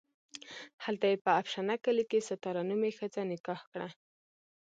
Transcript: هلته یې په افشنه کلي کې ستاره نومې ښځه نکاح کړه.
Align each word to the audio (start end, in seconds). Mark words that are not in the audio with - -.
هلته 0.83 1.05
یې 1.11 1.17
په 1.25 1.31
افشنه 1.39 1.75
کلي 1.85 2.03
کې 2.09 2.25
ستاره 2.29 2.61
نومې 2.69 2.91
ښځه 2.97 3.21
نکاح 3.31 3.61
کړه. 3.71 3.87